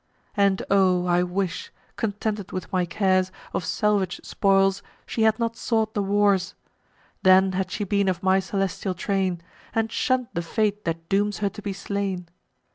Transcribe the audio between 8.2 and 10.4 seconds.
my celestial train, And shunn'd